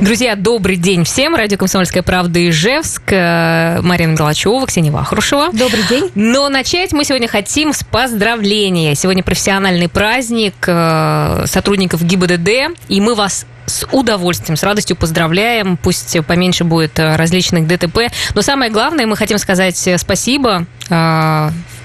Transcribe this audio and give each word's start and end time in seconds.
Друзья, 0.00 0.34
добрый 0.34 0.76
день 0.76 1.04
всем. 1.04 1.36
Радио 1.36 1.58
«Комсомольская 1.58 2.02
правда» 2.02 2.48
Ижевск. 2.48 3.02
Э, 3.12 3.82
Марина 3.82 4.14
Голачева, 4.14 4.66
Ксения 4.66 4.90
Вахрушева. 4.90 5.50
Добрый 5.52 5.82
день. 5.90 6.10
Но 6.14 6.48
начать 6.48 6.94
мы 6.94 7.04
сегодня 7.04 7.28
хотим 7.28 7.74
с 7.74 7.84
поздравления. 7.84 8.94
Сегодня 8.94 9.22
профессиональный 9.22 9.90
праздник 9.90 10.54
э, 10.66 11.44
сотрудников 11.44 12.02
ГИБДД, 12.02 12.78
и 12.88 13.00
мы 13.02 13.14
вас 13.14 13.44
с 13.66 13.86
удовольствием, 13.92 14.56
с 14.56 14.62
радостью 14.62 14.96
поздравляем. 14.96 15.76
Пусть 15.76 16.16
поменьше 16.24 16.64
будет 16.64 16.98
э, 16.98 17.16
различных 17.16 17.66
ДТП. 17.66 18.10
Но 18.34 18.40
самое 18.40 18.70
главное, 18.70 19.06
мы 19.06 19.16
хотим 19.16 19.36
сказать 19.36 19.76
спасибо 19.98 20.64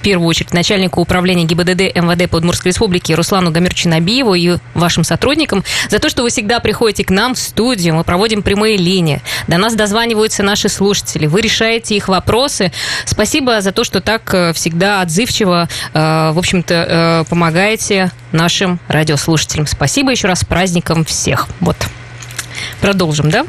первую 0.05 0.27
очередь 0.27 0.53
начальнику 0.53 1.01
управления 1.01 1.45
ГИБДД 1.45 1.95
МВД 1.95 2.29
Подмурской 2.29 2.69
Республики 2.69 3.11
Руслану 3.13 3.49
Гамирчу 3.49 3.89
Набиеву 3.89 4.35
и 4.35 4.57
вашим 4.75 5.03
сотрудникам 5.03 5.63
за 5.89 5.97
то, 5.97 6.09
что 6.09 6.21
вы 6.21 6.29
всегда 6.29 6.59
приходите 6.59 7.03
к 7.03 7.09
нам 7.09 7.33
в 7.33 7.39
студию, 7.39 7.95
мы 7.95 8.03
проводим 8.03 8.43
прямые 8.43 8.77
линии, 8.77 9.23
до 9.47 9.57
нас 9.57 9.73
дозваниваются 9.73 10.43
наши 10.43 10.69
слушатели, 10.69 11.25
вы 11.25 11.41
решаете 11.41 11.95
их 11.95 12.07
вопросы. 12.07 12.71
Спасибо 13.05 13.61
за 13.61 13.71
то, 13.71 13.83
что 13.83 13.99
так 13.99 14.31
э, 14.31 14.53
всегда 14.53 15.01
отзывчиво, 15.01 15.67
э, 15.95 16.31
в 16.33 16.37
общем-то, 16.37 16.73
э, 16.75 17.23
помогаете 17.27 18.11
нашим 18.31 18.79
радиослушателям. 18.87 19.65
Спасибо 19.65 20.11
еще 20.11 20.27
раз 20.27 20.41
с 20.41 20.45
праздником 20.45 21.03
всех. 21.03 21.47
Вот. 21.61 21.77
Продолжим, 22.81 23.29
да? 23.29 23.45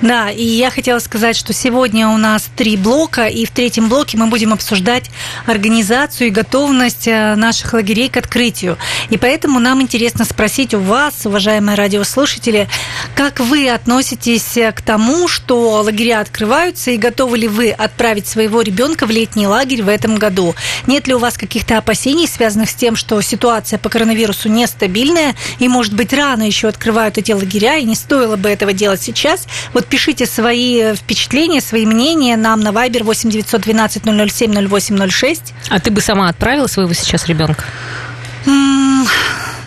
Да, 0.00 0.30
и 0.30 0.44
я 0.44 0.70
хотела 0.70 0.98
сказать, 0.98 1.36
что 1.36 1.52
сегодня 1.52 2.08
у 2.08 2.16
нас 2.16 2.48
три 2.56 2.76
блока, 2.76 3.26
и 3.26 3.44
в 3.44 3.50
третьем 3.50 3.88
блоке 3.88 4.16
мы 4.16 4.28
будем 4.28 4.52
обсуждать 4.52 5.10
организацию 5.46 6.28
и 6.28 6.30
готовность 6.30 7.06
э, 7.06 7.34
наших 7.34 7.72
лагерей 7.72 8.08
к 8.08 8.16
открытию. 8.16 8.78
И 9.10 9.18
поэтому 9.18 9.58
нам 9.58 9.82
интересно 9.82 10.24
спросить 10.24 10.74
у 10.74 10.80
вас, 10.80 11.26
уважаемые 11.26 11.76
радиослушатели, 11.76 12.68
как 13.14 13.40
вы 13.40 13.68
относитесь 13.68 14.58
к 14.74 14.80
тому, 14.82 15.28
что 15.28 15.82
лагеря 15.82 16.20
открываются, 16.20 16.90
и 16.90 16.96
готовы 16.96 17.38
ли 17.38 17.48
вы 17.48 17.70
отправить 17.70 18.26
своего 18.26 18.62
ребенка 18.62 19.06
в 19.06 19.10
летний 19.10 19.46
лагерь 19.46 19.82
в 19.82 19.88
этом 19.88 20.16
году? 20.16 20.54
Нет 20.86 21.06
ли 21.06 21.14
у 21.14 21.18
вас 21.18 21.36
каких-то 21.36 21.78
опасений, 21.78 22.26
связанных 22.26 22.70
с 22.70 22.74
тем, 22.74 22.96
что 22.96 23.20
ситуация 23.20 23.78
по 23.78 23.88
коронавирусу 23.88 24.48
нестабильная, 24.48 25.34
и, 25.58 25.68
может 25.68 25.94
быть, 25.94 26.12
рано 26.12 26.42
еще 26.44 26.68
открывают 26.68 27.18
эти 27.18 27.32
лагеря, 27.32 27.76
и 27.76 27.84
не 27.84 27.94
стоило 27.94 28.36
бы 28.36 28.48
этого 28.48 28.67
делать 28.72 29.02
сейчас? 29.02 29.46
Вот 29.72 29.86
пишите 29.86 30.26
свои 30.26 30.94
впечатления, 30.94 31.60
свои 31.60 31.86
мнения 31.86 32.36
нам 32.36 32.60
на 32.60 32.68
Viber 32.68 33.02
8 33.04 33.30
912 33.30 34.02
007 34.04 34.68
0806. 34.68 35.54
А 35.68 35.80
ты 35.80 35.90
бы 35.90 36.00
сама 36.00 36.28
отправила 36.28 36.66
своего 36.66 36.92
сейчас 36.92 37.26
ребенка? 37.26 37.64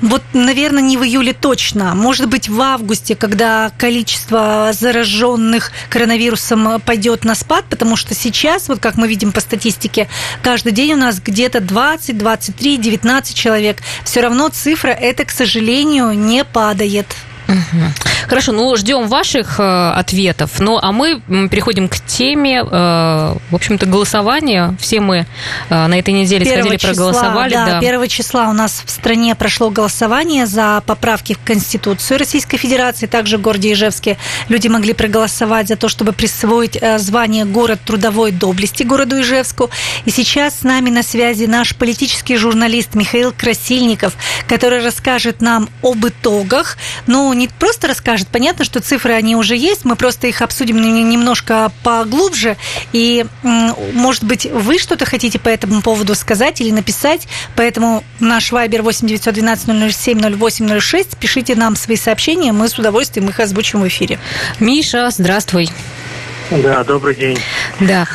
Вот, 0.01 0.23
наверное, 0.33 0.81
не 0.81 0.97
в 0.97 1.03
июле 1.03 1.31
точно. 1.31 1.93
Может 1.93 2.27
быть, 2.27 2.49
в 2.49 2.59
августе, 2.59 3.15
когда 3.15 3.71
количество 3.77 4.71
зараженных 4.73 5.71
коронавирусом 5.89 6.81
пойдет 6.81 7.23
на 7.23 7.35
спад, 7.35 7.65
потому 7.69 7.95
что 7.95 8.15
сейчас, 8.15 8.67
вот 8.67 8.79
как 8.79 8.95
мы 8.95 9.07
видим 9.07 9.31
по 9.31 9.41
статистике, 9.41 10.07
каждый 10.41 10.71
день 10.71 10.93
у 10.93 10.97
нас 10.97 11.21
где-то 11.23 11.59
20, 11.59 12.17
23, 12.17 12.77
19 12.77 13.35
человек. 13.35 13.77
Все 14.03 14.21
равно 14.21 14.49
цифра 14.49 14.89
это, 14.89 15.23
к 15.23 15.31
сожалению, 15.31 16.13
не 16.13 16.43
падает. 16.43 17.05
Хорошо, 18.27 18.51
ну 18.53 18.75
ждем 18.77 19.07
ваших 19.07 19.59
э, 19.59 19.91
ответов. 19.91 20.59
Ну 20.59 20.79
а 20.81 20.91
мы 20.91 21.19
переходим 21.49 21.89
к 21.89 21.99
теме, 21.99 22.59
э, 22.59 22.63
в 22.65 23.55
общем-то, 23.55 23.85
голосования. 23.85 24.75
Все 24.79 25.01
мы 25.01 25.25
э, 25.69 25.87
на 25.87 25.99
этой 25.99 26.13
неделе 26.13 26.45
сходили, 26.45 26.77
числа, 26.77 26.93
проголосовали. 26.93 27.53
Да, 27.53 27.65
да, 27.65 27.77
1 27.79 28.07
числа 28.07 28.49
у 28.49 28.53
нас 28.53 28.83
в 28.85 28.89
стране 28.89 29.35
прошло 29.35 29.69
голосование 29.69 30.45
за 30.45 30.81
поправки 30.85 31.33
в 31.33 31.39
Конституцию 31.43 32.19
Российской 32.19 32.57
Федерации. 32.57 33.05
Также 33.05 33.37
в 33.37 33.41
городе 33.41 33.73
Ижевске 33.73 34.17
люди 34.47 34.67
могли 34.67 34.93
проголосовать 34.93 35.67
за 35.67 35.75
то, 35.75 35.89
чтобы 35.89 36.13
присвоить 36.13 36.77
э, 36.79 36.99
звание 36.99 37.45
город 37.45 37.81
трудовой 37.85 38.31
доблести 38.31 38.83
городу 38.83 39.19
Ижевску. 39.19 39.69
И 40.05 40.11
сейчас 40.11 40.59
с 40.59 40.63
нами 40.63 40.89
на 40.89 41.03
связи 41.03 41.45
наш 41.45 41.75
политический 41.75 42.37
журналист 42.37 42.95
Михаил 42.95 43.33
Красильников, 43.33 44.13
который 44.47 44.83
расскажет 44.83 45.41
нам 45.41 45.69
об 45.83 46.05
итогах. 46.07 46.77
Ну, 47.07 47.33
не 47.41 47.47
просто 47.47 47.87
расскажет, 47.87 48.27
понятно, 48.27 48.63
что 48.65 48.81
цифры, 48.81 49.13
они 49.13 49.35
уже 49.35 49.55
есть, 49.55 49.83
мы 49.83 49.95
просто 49.95 50.27
их 50.27 50.41
обсудим 50.41 50.79
немножко 50.79 51.71
поглубже, 51.83 52.55
и, 52.93 53.25
может 53.41 54.23
быть, 54.23 54.45
вы 54.45 54.77
что-то 54.77 55.05
хотите 55.05 55.39
по 55.39 55.49
этому 55.49 55.81
поводу 55.81 56.13
сказать 56.13 56.61
или 56.61 56.69
написать, 56.69 57.27
поэтому 57.55 58.03
наш 58.19 58.51
вайбер 58.51 58.83
8 58.83 59.07
912 59.07 59.93
007 59.93 60.37
0806, 60.39 61.17
пишите 61.17 61.55
нам 61.55 61.75
свои 61.75 61.97
сообщения, 61.97 62.51
мы 62.51 62.69
с 62.69 62.77
удовольствием 62.77 63.27
их 63.29 63.39
озвучим 63.39 63.81
в 63.81 63.87
эфире. 63.87 64.19
Миша, 64.59 65.09
здравствуй. 65.09 65.69
Да, 66.51 66.83
добрый 66.83 67.15
день. 67.15 67.39
Да. 67.79 68.07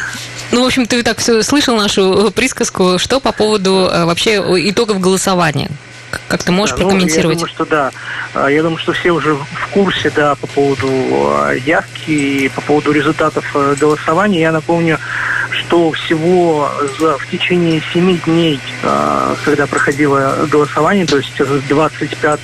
Ну, 0.52 0.62
в 0.62 0.66
общем, 0.66 0.86
ты 0.86 1.02
так 1.02 1.18
все 1.18 1.42
слышал 1.42 1.76
нашу 1.76 2.30
присказку. 2.34 2.98
Что 2.98 3.18
по 3.18 3.32
поводу 3.32 3.88
э, 3.90 4.04
вообще 4.04 4.36
итогов 4.70 5.00
голосования? 5.00 5.70
Как 6.28 6.42
ты 6.42 6.52
можешь 6.52 6.74
да, 6.76 6.82
прокомментировать? 6.82 7.40
Ну, 7.40 7.46
я 7.46 7.54
думаю, 7.54 7.54
что 7.54 7.64
да. 7.66 7.90
А, 8.34 8.48
я 8.48 8.62
думаю, 8.62 8.78
что 8.78 8.92
все 8.92 9.10
уже 9.10 9.34
в 9.34 9.68
курсе, 9.72 10.10
да, 10.10 10.34
по 10.34 10.46
поводу 10.46 10.88
а, 10.88 11.52
явки 11.52 12.10
и 12.10 12.48
по 12.48 12.60
поводу 12.60 12.92
результатов 12.92 13.44
э, 13.54 13.76
голосования. 13.78 14.40
Я 14.40 14.52
напомню, 14.52 14.98
что 15.50 15.92
всего 15.92 16.70
за, 16.98 17.18
в 17.18 17.26
течение 17.28 17.82
семи 17.92 18.20
дней, 18.24 18.60
а, 18.82 19.36
когда 19.44 19.66
проходило 19.66 20.46
голосование, 20.50 21.06
то 21.06 21.18
есть 21.18 21.38
с 21.38 21.62
25 21.68 22.40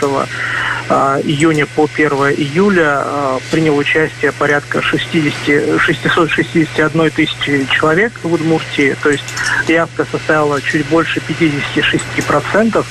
июня 1.25 1.67
по 1.67 1.89
1 1.93 2.11
июля 2.37 3.05
принял 3.51 3.77
участие 3.77 4.33
порядка 4.33 4.83
60, 4.83 5.81
661 5.81 7.11
тысячи 7.11 7.67
человек 7.71 8.13
в 8.23 8.33
Удмуртии, 8.33 8.97
то 9.03 9.11
есть 9.11 9.25
явка 9.69 10.07
составила 10.11 10.61
чуть 10.61 10.87
больше 10.87 11.21
56%. 11.21 12.85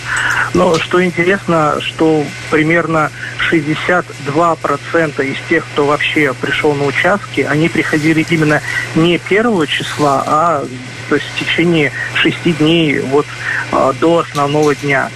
Но 0.53 0.77
что 0.79 1.03
интересно, 1.03 1.77
что 1.79 2.25
примерно 2.49 3.11
62% 3.51 5.25
из 5.25 5.37
тех, 5.49 5.65
кто 5.73 5.85
вообще 5.85 6.33
пришел 6.33 6.73
на 6.73 6.85
участки, 6.85 7.41
они 7.41 7.69
приходили 7.69 8.25
именно 8.29 8.61
не 8.95 9.17
первого 9.17 9.67
числа, 9.67 10.23
а 10.25 10.65
то 11.11 11.15
есть 11.15 11.27
в 11.27 11.39
течение 11.39 11.91
шести 12.13 12.53
дней 12.53 13.01
вот 13.01 13.25
а, 13.73 13.91
до 13.99 14.19
основного 14.19 14.73
дня. 14.73 15.09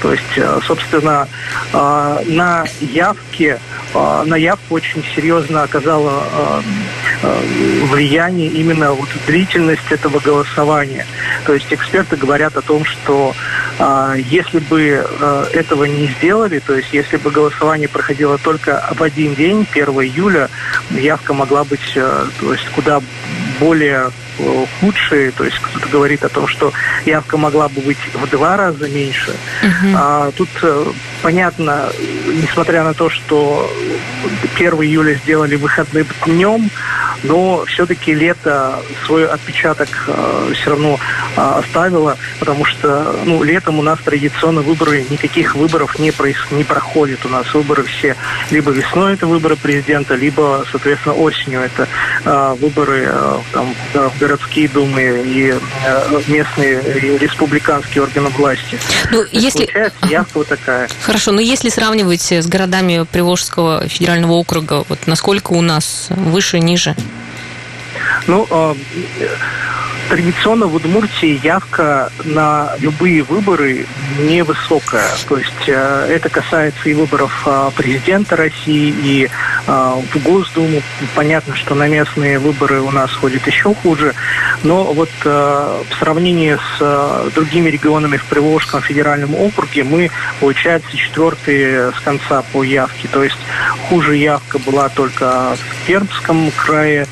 То 0.00 0.12
есть, 0.12 0.38
а, 0.38 0.58
собственно, 0.66 1.28
а, 1.74 2.22
на 2.26 2.64
явке, 2.80 3.60
на 3.92 4.34
явку 4.34 4.74
очень 4.74 5.04
серьезно 5.14 5.62
оказала 5.62 6.24
влияние 7.92 8.48
именно 8.48 8.92
вот 8.92 9.08
длительность 9.26 9.90
этого 9.90 10.18
голосования. 10.18 11.06
То 11.46 11.54
есть 11.54 11.66
эксперты 11.70 12.16
говорят 12.16 12.56
о 12.56 12.62
том, 12.62 12.84
что 12.84 13.36
если 14.16 14.58
бы 14.58 15.06
этого 15.52 15.84
не 15.84 16.08
сделали, 16.18 16.58
то 16.58 16.74
есть 16.74 16.88
если 16.92 17.18
бы 17.18 17.30
голосование 17.30 17.88
проходило 17.88 18.36
только 18.38 18.84
в 18.96 19.00
один 19.00 19.36
день, 19.36 19.64
1 19.70 19.84
июля, 19.90 20.50
явка 20.90 21.34
могла 21.34 21.62
быть 21.62 21.94
то 21.94 22.52
есть, 22.52 22.68
куда 22.74 23.00
более 23.60 24.10
худшие, 24.80 25.30
то 25.30 25.44
есть 25.44 25.58
кто-то 25.58 25.88
говорит 25.88 26.24
о 26.24 26.28
том, 26.28 26.48
что 26.48 26.72
явка 27.04 27.36
могла 27.36 27.68
бы 27.68 27.80
быть 27.80 27.98
в 28.12 28.28
два 28.28 28.56
раза 28.56 28.88
меньше. 28.88 29.32
Uh-huh. 29.62 29.94
А, 29.96 30.32
тут 30.32 30.48
э, 30.62 30.86
понятно, 31.22 31.88
несмотря 32.26 32.82
на 32.82 32.94
то, 32.94 33.10
что 33.10 33.70
1 34.56 34.72
июля 34.74 35.14
сделали 35.14 35.56
выходным 35.56 36.06
днем, 36.26 36.70
но 37.24 37.64
все-таки 37.66 38.14
лето 38.14 38.78
свой 39.06 39.26
отпечаток 39.26 39.88
э, 40.06 40.52
все 40.54 40.70
равно 40.70 40.98
э, 41.36 41.40
оставило, 41.40 42.16
потому 42.38 42.64
что 42.64 43.16
ну, 43.24 43.42
летом 43.42 43.78
у 43.78 43.82
нас 43.82 43.98
традиционно 44.04 44.60
выборы, 44.60 45.04
никаких 45.10 45.56
выборов 45.56 45.98
не, 45.98 46.10
проис, 46.10 46.36
не 46.50 46.64
проходит. 46.64 47.24
У 47.24 47.28
нас 47.28 47.52
выборы 47.54 47.84
все 47.84 48.16
либо 48.50 48.70
весной 48.70 49.14
это 49.14 49.26
выборы 49.26 49.56
президента, 49.56 50.14
либо, 50.14 50.64
соответственно, 50.70 51.14
осенью 51.14 51.60
это 51.60 51.88
э, 52.24 52.56
выборы 52.60 53.08
э, 53.10 53.38
там, 53.52 53.74
да, 53.92 54.08
в 54.10 54.18
городские 54.18 54.68
думы 54.68 55.22
и 55.24 55.54
э, 55.84 56.20
местные 56.28 56.80
и 56.82 57.18
республиканские 57.18 58.02
органы 58.02 58.28
власти. 58.30 58.78
Ну, 59.10 59.24
если... 59.32 59.68
Явка 60.08 60.38
вот 60.38 60.48
такая. 60.48 60.88
Хорошо, 61.02 61.32
но 61.32 61.40
если 61.40 61.68
сравнивать 61.68 62.32
с 62.32 62.46
городами 62.46 63.06
Приволжского 63.10 63.88
федерального 63.88 64.32
округа, 64.32 64.84
вот 64.88 65.06
насколько 65.06 65.52
у 65.52 65.62
нас 65.62 66.08
выше, 66.10 66.58
ниже? 66.58 66.94
Ну, 68.26 68.46
а, 68.50 68.76
Традиционно 70.08 70.66
в 70.66 70.74
Удмуртии 70.74 71.40
явка 71.42 72.12
на 72.24 72.72
любые 72.78 73.22
выборы 73.22 73.86
невысокая. 74.18 75.08
То 75.28 75.38
есть 75.38 75.50
э, 75.66 76.06
это 76.10 76.28
касается 76.28 76.88
и 76.90 76.94
выборов 76.94 77.42
э, 77.46 77.70
президента 77.74 78.36
России, 78.36 78.94
и 79.02 79.30
э, 79.66 79.70
в 80.12 80.22
Госдуму. 80.22 80.82
Понятно, 81.14 81.56
что 81.56 81.74
на 81.74 81.88
местные 81.88 82.38
выборы 82.38 82.80
у 82.82 82.90
нас 82.90 83.10
ходит 83.12 83.46
еще 83.46 83.74
хуже. 83.74 84.14
Но 84.62 84.84
вот 84.92 85.10
в 85.24 85.98
сравнении 85.98 86.58
с 86.78 87.32
другими 87.34 87.70
регионами 87.70 88.16
в 88.16 88.24
Приволжском 88.24 88.82
федеральном 88.82 89.34
округе 89.34 89.84
мы, 89.84 90.10
получается, 90.40 90.96
четвертые 90.96 91.92
с 91.92 92.00
конца 92.00 92.42
по 92.52 92.62
явке. 92.62 93.08
То 93.08 93.24
есть 93.24 93.38
хуже 93.88 94.16
явка 94.16 94.58
была 94.58 94.88
только 94.90 95.56
в 95.56 95.86
Пермском 95.86 96.50
крае, 96.52 97.06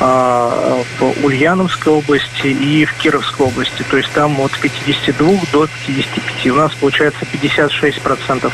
в 0.00 1.24
Ульяновской 1.24 1.92
области 1.92 2.46
и 2.46 2.84
в 2.84 2.94
Кировской 2.94 3.46
области. 3.46 3.82
То 3.90 3.96
есть 3.96 4.10
там 4.12 4.40
от 4.40 4.52
52 4.58 5.28
до 5.52 5.66
55. 5.86 6.46
У 6.52 6.54
нас 6.54 6.72
получается 6.74 7.26
56% 7.32 8.52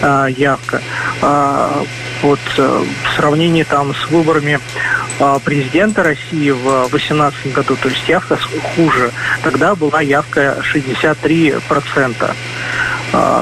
а, 0.00 0.26
явка. 0.26 0.80
А, 1.20 1.84
вот 2.22 2.40
э, 2.56 2.84
в 3.04 3.16
сравнении 3.16 3.62
там 3.62 3.94
с 3.94 4.10
выборами 4.10 4.58
президента 5.44 6.02
России 6.04 6.50
в 6.50 6.88
2018 6.90 7.52
году, 7.52 7.76
то 7.76 7.88
есть 7.88 8.08
явка 8.08 8.38
хуже. 8.76 9.10
Тогда 9.42 9.74
была 9.74 10.00
явка 10.00 10.62
63%. 10.62 12.34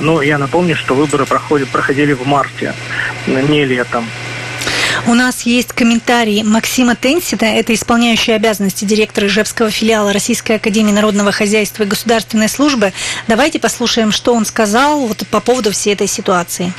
Ну, 0.00 0.20
я 0.22 0.38
напомню, 0.38 0.74
что 0.74 0.94
выборы 0.94 1.26
проходили 1.26 2.14
в 2.14 2.26
марте, 2.26 2.72
не 3.26 3.66
летом. 3.66 4.06
У 5.08 5.14
нас 5.14 5.42
есть 5.42 5.72
комментарий 5.72 6.42
Максима 6.42 6.96
Тенсина, 6.96 7.44
это 7.44 7.72
исполняющий 7.72 8.32
обязанности 8.32 8.84
директора 8.84 9.28
Ижевского 9.28 9.70
филиала 9.70 10.12
Российской 10.12 10.56
Академии 10.56 10.90
Народного 10.90 11.30
Хозяйства 11.30 11.84
и 11.84 11.86
Государственной 11.86 12.48
Службы. 12.48 12.92
Давайте 13.28 13.60
послушаем, 13.60 14.10
что 14.10 14.34
он 14.34 14.44
сказал 14.44 15.06
вот 15.06 15.24
по 15.30 15.40
поводу 15.40 15.70
всей 15.70 15.92
этой 15.92 16.08
ситуации. 16.08 16.72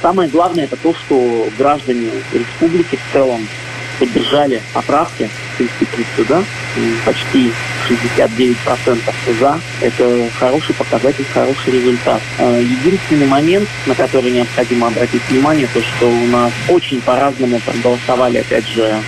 Самое 0.00 0.28
главное 0.28 0.64
это 0.64 0.76
то, 0.76 0.94
что 0.94 1.48
граждане 1.58 2.10
республики 2.32 2.96
в 2.96 3.12
целом 3.12 3.48
поддержали 3.98 4.62
поправки 4.72 5.28
Конституцию, 5.56 6.26
да, 6.28 6.44
почти 7.04 7.52
69% 7.88 8.98
за. 9.40 9.60
Это 9.80 10.28
хороший 10.38 10.74
показатель, 10.74 11.24
хороший 11.32 11.72
результат. 11.72 12.20
А, 12.38 12.60
единственный 12.60 13.26
момент, 13.26 13.68
на 13.86 13.94
который 13.94 14.30
необходимо 14.30 14.88
обратить 14.88 15.22
внимание, 15.28 15.68
то, 15.72 15.80
что 15.82 16.08
у 16.08 16.26
нас 16.26 16.52
очень 16.68 17.00
по-разному 17.00 17.60
проголосовали, 17.60 18.38
опять 18.38 18.66
же, 18.68 19.00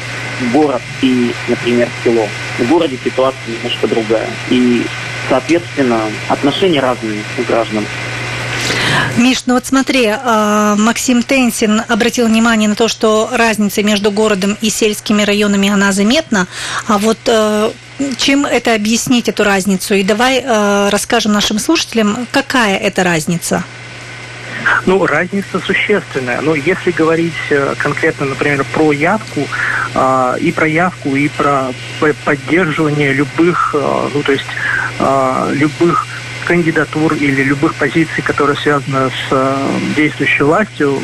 город 0.53 0.83
и, 1.03 1.33
например, 1.49 1.89
село. 2.05 2.29
В 2.59 2.69
городе 2.69 2.99
ситуация 3.05 3.55
немножко 3.55 3.87
другая. 3.87 4.29
И, 4.51 4.85
соответственно, 5.29 6.01
отношения 6.29 6.81
разные 6.81 7.23
у 7.39 7.43
граждан. 7.43 7.85
Миш, 9.17 9.45
ну 9.47 9.55
вот 9.55 9.67
смотри, 9.67 10.07
а, 10.07 10.77
Максим 10.77 11.23
Тенсин 11.23 11.83
обратил 11.89 12.27
внимание 12.27 12.69
на 12.69 12.75
то, 12.75 12.89
что 12.89 13.29
разница 13.33 13.83
между 13.83 14.11
городом 14.11 14.57
и 14.61 14.71
сельскими 14.71 15.23
районами, 15.23 15.69
она 15.69 15.93
заметна. 15.93 16.47
А 16.87 16.99
вот 16.99 17.19
э, 17.27 17.71
чем 18.17 18.47
это 18.47 18.75
объяснить, 18.75 19.29
эту 19.29 19.45
разницу? 19.45 19.95
И 19.95 20.03
давай 20.03 20.43
э, 20.45 20.89
расскажем 20.91 21.33
нашим 21.33 21.59
слушателям, 21.59 22.27
какая 22.31 22.77
это 22.77 23.03
разница. 23.03 23.65
Ну, 24.87 25.05
разница 25.07 25.61
существенная. 25.61 26.41
Но 26.41 26.55
если 26.55 26.91
говорить 26.91 27.35
э, 27.51 27.75
конкретно, 27.79 28.27
например, 28.27 28.65
про 28.73 28.93
явку, 28.93 29.49
и 30.41 30.53
про 30.53 30.69
явку, 30.69 31.17
и 31.17 31.29
про 31.29 31.73
поддерживание 32.25 33.13
любых, 33.13 33.75
ну, 33.75 34.23
то 34.23 34.33
есть 34.33 34.45
любых 35.55 36.07
кандидатур 36.49 37.13
или 37.13 37.43
любых 37.43 37.75
позиций, 37.75 38.23
которые 38.25 38.57
связаны 38.57 39.11
с 39.11 39.29
э, 39.31 39.57
действующей 39.95 40.45
властью, 40.47 40.99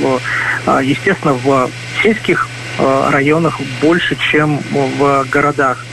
э, 0.67 0.81
естественно, 0.83 1.35
в 1.35 1.71
сельских 2.03 2.49
э, 2.79 3.11
районах 3.11 3.61
больше, 3.83 4.17
чем 4.17 4.59
в 4.71 5.27
городах. 5.31 5.85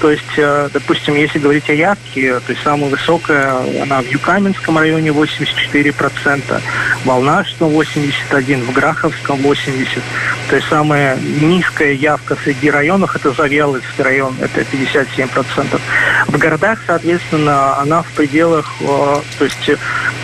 То 0.00 0.10
есть, 0.10 0.36
допустим, 0.72 1.14
если 1.14 1.38
говорить 1.38 1.68
о 1.68 1.74
явке, 1.74 2.40
то 2.40 2.52
есть 2.52 2.62
самая 2.62 2.88
высокая, 2.88 3.56
она 3.82 4.00
в 4.00 4.06
Юкаменском 4.06 4.78
районе 4.78 5.10
84%, 5.10 6.60
в 7.02 7.06
Волнашском 7.06 7.68
81%, 7.68 8.64
в 8.64 8.72
Граховском 8.72 9.40
80%. 9.40 10.00
То 10.48 10.56
есть 10.56 10.68
самая 10.68 11.16
низкая 11.16 11.92
явка 11.92 12.36
среди 12.42 12.70
районов 12.70 13.14
это 13.14 13.32
Завьяловский 13.32 14.02
район, 14.02 14.34
это 14.40 14.62
57%. 14.62 15.80
В 16.26 16.36
городах, 16.38 16.78
соответственно, 16.86 17.78
она 17.78 18.02
в 18.02 18.10
пределах, 18.12 18.70
э, 18.80 19.20
то 19.38 19.44
есть 19.44 19.70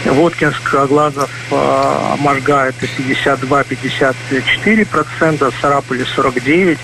Воткинск, 0.04 0.75
Глазов, 0.88 1.31
э, 1.50 2.14
Можга 2.19 2.66
это 2.66 2.87
52-54%, 2.87 5.52
Сараполе 5.60 6.04
49%. 6.04 6.78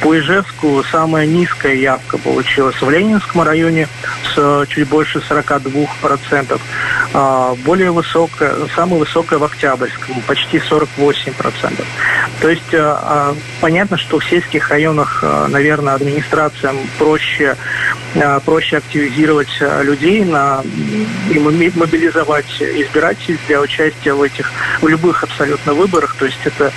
По 0.00 0.18
Ижевску 0.18 0.82
самая 0.90 1.26
низкая 1.26 1.74
явка 1.74 2.18
получилась 2.18 2.80
в 2.80 2.90
Ленинском 2.90 3.42
районе 3.42 3.88
с 4.34 4.66
чуть 4.68 4.88
больше 4.88 5.20
42%. 5.20 6.60
А, 7.12 7.54
более 7.64 7.90
высокая, 7.90 8.54
самая 8.74 8.98
высокая 8.98 9.38
в 9.38 9.44
Октябрьском, 9.44 10.20
почти 10.26 10.58
48%. 10.58 11.84
То 12.40 12.50
есть 12.50 12.74
а, 12.74 12.98
а, 13.02 13.36
понятно, 13.60 13.96
что 13.96 14.18
в 14.18 14.24
сельских 14.24 14.70
районах, 14.70 15.24
наверное, 15.48 15.94
администрациям 15.94 16.76
проще, 16.98 17.56
проще 18.44 18.78
активизировать 18.78 19.62
людей 19.82 20.24
на, 20.24 20.62
и 21.30 21.38
мобилизовать 21.38 22.60
избирателей 22.60 23.38
для 23.46 23.60
участия 23.60 24.12
в 24.12 24.22
этих, 24.22 24.50
в 24.80 24.88
любых 24.88 25.22
абсолютно 25.22 25.74
выборах. 25.74 26.16
То 26.18 26.26
есть 26.26 26.40
это 26.44 26.72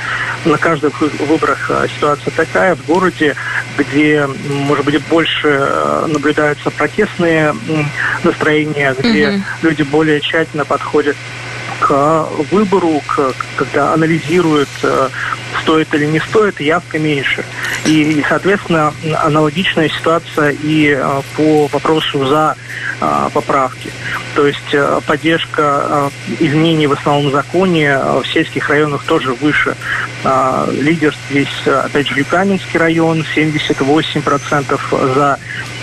на 0.45 0.57
каждых 0.57 0.99
выборах 1.01 1.71
ситуация 1.95 2.31
такая. 2.31 2.75
В 2.75 2.85
городе, 2.85 3.35
где, 3.77 4.27
может 4.49 4.85
быть, 4.85 5.01
больше 5.07 5.69
наблюдаются 6.07 6.71
протестные 6.71 7.55
настроения, 8.23 8.95
где 8.97 9.29
угу. 9.29 9.43
люди 9.61 9.83
более 9.83 10.19
тщательно 10.21 10.65
подходят 10.65 11.15
к 11.79 12.27
выбору, 12.51 13.01
к, 13.07 13.33
когда 13.55 13.93
анализируют, 13.93 14.69
э, 14.83 15.09
стоит 15.61 15.93
или 15.93 16.05
не 16.05 16.19
стоит, 16.19 16.59
явка 16.59 16.99
меньше. 16.99 17.43
И, 17.85 18.23
соответственно, 18.27 18.93
аналогичная 19.23 19.89
ситуация 19.89 20.55
и 20.63 20.95
э, 20.97 21.21
по 21.35 21.67
вопросу 21.67 22.25
за 22.25 22.55
э, 22.99 23.29
поправки. 23.33 23.91
То 24.35 24.45
есть 24.45 24.75
поддержка 25.07 26.11
изменений 26.39 26.85
в 26.85 26.93
основном 26.93 27.31
законе 27.31 27.97
в 27.97 28.25
сельских 28.27 28.69
районах 28.69 29.03
тоже 29.05 29.33
выше. 29.33 29.75
Лидер 30.71 31.15
здесь, 31.31 31.47
опять 31.65 32.07
же, 32.07 32.13
Люканинский 32.13 32.79
район, 32.79 33.25
78% 33.35 35.15
за 35.15 35.39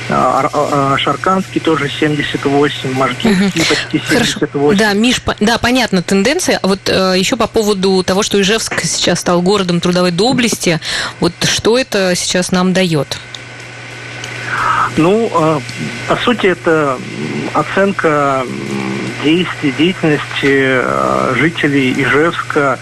Шарканский 0.08 1.60
тоже 1.60 1.88
78, 1.88 2.92
Можгинский 2.92 3.62
угу. 3.62 3.68
почти 3.68 3.98
78. 3.98 4.48
Хорошо. 4.48 4.74
Да, 4.74 4.92
Миш, 4.92 5.22
да, 5.40 5.58
понятна 5.58 6.02
тенденция. 6.02 6.58
А 6.62 6.68
вот 6.68 6.80
э, 6.86 7.14
еще 7.16 7.36
по 7.36 7.46
поводу 7.46 8.02
того, 8.02 8.22
что 8.22 8.40
Ижевск 8.40 8.80
сейчас 8.82 9.20
стал 9.20 9.40
городом 9.40 9.80
трудовой 9.80 10.10
доблести, 10.10 10.80
вот 11.20 11.32
что 11.44 11.78
это 11.78 12.14
сейчас 12.14 12.52
нам 12.52 12.72
дает? 12.72 13.19
Ну, 14.96 15.31
э, 15.32 15.60
по 16.08 16.17
сути, 16.17 16.46
это 16.46 16.98
оценка 17.52 18.44
действий, 19.24 19.72
деятельности 19.76 20.22
э, 20.44 21.34
жителей 21.36 21.93
Ижевска 22.02 22.78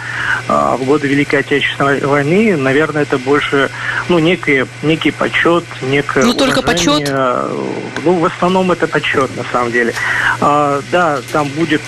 э, 0.48 0.76
в 0.78 0.84
годы 0.84 1.06
Великой 1.06 1.40
Отечественной 1.40 2.00
войны, 2.04 2.56
наверное, 2.56 3.02
это 3.02 3.16
больше 3.16 3.70
ну, 4.08 4.18
некий, 4.18 4.66
некий 4.82 5.12
почет, 5.12 5.64
некое 5.82 6.24
Ну, 6.24 6.34
только 6.34 6.62
почет? 6.62 7.08
Ну, 7.08 8.12
в 8.18 8.24
основном 8.24 8.72
это 8.72 8.86
почет, 8.88 9.34
на 9.36 9.44
самом 9.52 9.70
деле. 9.72 9.94
А, 10.40 10.80
да, 10.90 11.20
там 11.32 11.48
будет 11.48 11.82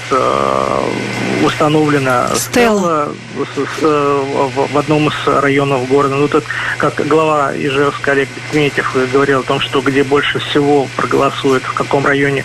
установлена 1.45 2.29
стела, 2.37 3.09
в 3.35 4.79
одном 4.79 5.09
из 5.09 5.15
районов 5.27 5.89
города. 5.89 6.15
Ну, 6.15 6.29
тут, 6.29 6.45
как 6.79 7.07
глава 7.07 7.53
Ижевска 7.55 8.13
Олег 8.13 8.29
Бекметьев 8.35 8.97
говорил 9.13 9.41
о 9.41 9.43
том, 9.43 9.61
что 9.61 9.81
где 9.81 10.05
больше 10.05 10.39
всего 10.39 10.87
проголосует, 10.97 11.63
в 11.65 11.73
каком 11.75 12.07
районе 12.07 12.45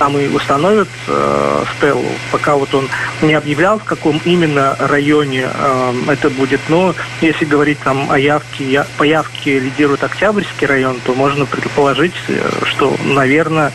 там 0.00 0.18
и 0.18 0.28
установят 0.28 0.88
э, 1.08 1.64
стелу. 1.76 2.06
Пока 2.32 2.56
вот 2.56 2.74
он 2.74 2.88
не 3.20 3.34
объявлял, 3.34 3.78
в 3.78 3.84
каком 3.84 4.18
именно 4.24 4.74
районе 4.78 5.46
э, 5.46 5.92
это 6.08 6.30
будет. 6.30 6.60
Но 6.70 6.94
если 7.20 7.44
говорить 7.44 7.78
там 7.80 8.10
о 8.10 8.18
явке, 8.18 8.64
я, 8.64 8.86
по 8.96 9.02
явке 9.02 9.58
лидирует 9.58 10.02
Октябрьский 10.02 10.66
район, 10.66 11.00
то 11.04 11.12
можно 11.14 11.44
предположить, 11.44 12.14
э, 12.28 12.50
что, 12.64 12.96
наверное, 13.04 13.72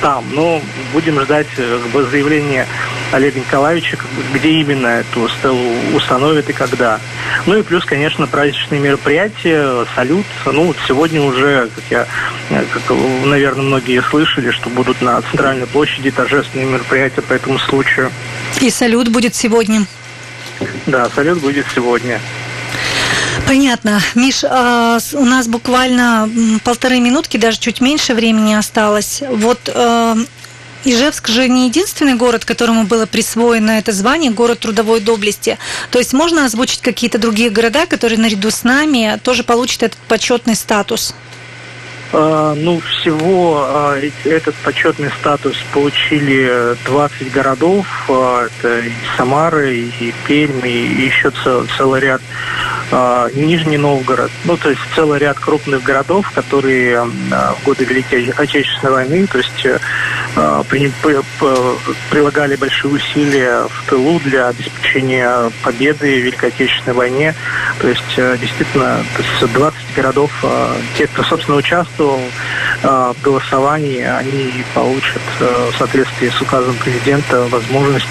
там. 0.00 0.24
Но 0.32 0.62
будем 0.94 1.20
ждать 1.20 1.48
э, 1.58 1.78
заявления 2.10 2.66
Олега 3.12 3.38
Николаевича, 3.38 3.98
где 4.32 4.48
именно 4.48 4.86
эту 4.86 5.28
стелу 5.28 5.74
установят 5.94 6.48
и 6.48 6.54
когда. 6.54 7.00
Ну 7.46 7.58
и 7.58 7.62
плюс, 7.62 7.84
конечно, 7.84 8.26
праздничные 8.26 8.80
мероприятия, 8.80 9.86
салют. 9.94 10.26
Ну 10.44 10.64
вот 10.64 10.76
сегодня 10.86 11.22
уже, 11.22 11.68
как 11.74 11.84
я, 11.90 12.06
как, 12.72 12.96
наверное, 13.24 13.64
многие 13.64 14.02
слышали, 14.02 14.50
что 14.50 14.68
будут 14.70 15.00
на 15.02 15.20
центральной 15.22 15.66
площади 15.66 16.10
торжественные 16.10 16.66
мероприятия 16.66 17.22
по 17.22 17.32
этому 17.32 17.58
случаю. 17.58 18.10
И 18.60 18.70
салют 18.70 19.08
будет 19.08 19.34
сегодня. 19.34 19.86
Да, 20.86 21.08
салют 21.14 21.40
будет 21.40 21.66
сегодня. 21.74 22.20
Понятно. 23.46 24.00
Миш, 24.14 24.42
а, 24.44 24.98
у 25.12 25.24
нас 25.24 25.46
буквально 25.46 26.28
полторы 26.64 26.98
минутки, 27.00 27.36
даже 27.36 27.58
чуть 27.58 27.80
меньше 27.80 28.14
времени 28.14 28.54
осталось. 28.54 29.22
Вот 29.28 29.70
э, 29.72 30.16
Ижевск 30.84 31.28
же 31.28 31.48
не 31.48 31.66
единственный 31.66 32.14
город, 32.14 32.44
которому 32.44 32.84
было 32.84 33.06
присвоено 33.06 33.72
это 33.72 33.92
звание, 33.92 34.30
город 34.30 34.60
трудовой 34.60 35.00
доблести. 35.00 35.58
То 35.90 35.98
есть 35.98 36.12
можно 36.12 36.44
озвучить 36.44 36.80
какие-то 36.80 37.18
другие 37.18 37.50
города, 37.50 37.86
которые 37.86 38.18
наряду 38.18 38.50
с 38.50 38.64
нами 38.64 39.18
тоже 39.22 39.42
получат 39.42 39.82
этот 39.82 39.98
почетный 40.08 40.54
статус? 40.54 41.14
А, 42.12 42.54
ну, 42.54 42.80
всего 42.80 43.66
а, 43.68 44.00
этот 44.24 44.54
почетный 44.56 45.10
статус 45.20 45.56
получили 45.72 46.76
20 46.84 47.32
городов. 47.32 47.86
А, 48.08 48.46
это 48.46 48.78
и 48.80 48.92
Самара, 49.16 49.70
и 49.70 50.12
Пермь, 50.26 50.66
и 50.66 51.04
еще 51.04 51.32
целый 51.76 52.00
ряд 52.00 52.22
Нижний 53.34 53.78
Новгород. 53.78 54.30
Ну, 54.44 54.56
то 54.56 54.70
есть 54.70 54.80
целый 54.94 55.18
ряд 55.18 55.38
крупных 55.40 55.82
городов, 55.82 56.30
которые 56.30 57.02
в 57.02 57.64
годы 57.64 57.84
Великой 57.84 58.30
Отечественной 58.30 58.92
войны, 58.92 59.26
то 59.26 59.38
есть 59.38 59.66
прилагали 62.10 62.56
большие 62.56 62.92
усилия 62.92 63.62
в 63.68 63.88
тылу 63.88 64.20
для 64.20 64.48
обеспечения 64.48 65.50
победы 65.62 66.20
в 66.20 66.24
Великой 66.24 66.50
Отечественной 66.50 66.94
войне. 66.94 67.34
То 67.80 67.88
есть 67.88 68.16
действительно 68.16 69.02
то 69.16 69.22
есть 69.22 69.52
20 69.52 69.78
городов, 69.94 70.30
те, 70.96 71.06
кто, 71.06 71.22
собственно, 71.24 71.56
участвовал 71.56 72.20
э, 72.82 73.12
в 73.18 73.22
голосовании, 73.22 74.02
они 74.02 74.64
получат 74.74 75.22
э, 75.40 75.70
в 75.72 75.76
соответствии 75.76 76.28
с 76.28 76.40
указом 76.40 76.76
президента 76.76 77.44
возможность 77.44 78.06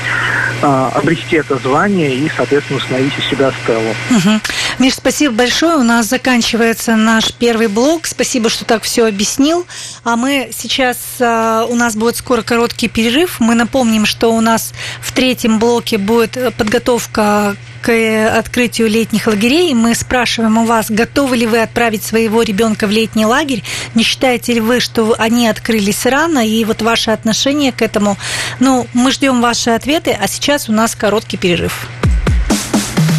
э, 0.62 0.90
обрести 0.94 1.38
это 1.38 1.58
звание 1.58 2.16
и, 2.16 2.30
соответственно, 2.36 2.78
установить 2.78 3.14
у 3.18 3.22
себя 3.22 3.52
стелу. 3.64 3.90
Угу. 4.12 4.40
Миш, 4.80 4.96
спасибо 4.96 5.34
большое. 5.34 5.78
У 5.78 5.84
нас 5.84 6.08
заканчивается 6.08 6.96
наш 6.96 7.34
первый 7.34 7.68
блок. 7.68 8.06
Спасибо, 8.08 8.50
что 8.50 8.66
так 8.66 8.84
все 8.84 9.06
объяснил. 9.06 9.66
А 10.04 10.16
мы 10.16 10.50
сейчас, 10.54 10.98
у 11.20 11.76
нас 11.76 11.96
будет 11.96 12.18
скоро 12.18 12.42
короткий 12.42 12.88
перерыв. 12.88 13.40
Мы 13.40 13.56
напомним, 13.56 14.06
что 14.06 14.34
у 14.34 14.42
нас 14.42 14.74
в 15.02 15.12
третьем 15.12 15.60
блоке 15.60 15.98
будет 15.98 16.38
подготовка 16.56 17.56
к 17.86 17.92
э, 17.92 18.28
открытию 18.28 18.88
летних 18.90 19.28
лагерей. 19.28 19.76
Мы 19.76 19.94
спрашиваем 19.94 20.58
у 20.58 20.66
вас, 20.66 20.90
готовы 20.90 21.38
ли 21.38 21.46
вы 21.46 21.62
отправить 21.62 22.04
своего 22.04 22.42
ребенка 22.42 22.88
в 22.88 22.90
летний 22.90 23.28
лагерь? 23.28 23.64
Не 23.94 24.02
считаете 24.02 24.54
ли 24.54 24.60
вы, 24.60 24.80
что 24.80 25.16
они 25.20 25.48
открылись 25.48 26.08
рано? 26.08 26.48
И 26.48 26.66
вот 26.66 26.82
ваше 26.82 27.12
отношение 27.12 27.72
к 27.72 27.84
этому. 27.84 28.18
Ну, 28.60 28.88
мы 28.94 29.12
ждем 29.12 29.40
ваши 29.40 29.70
ответы, 29.70 30.18
а 30.20 30.28
сейчас 30.28 30.68
у 30.68 30.72
нас 30.72 30.96
короткий 30.96 31.38
перерыв. 31.38 31.88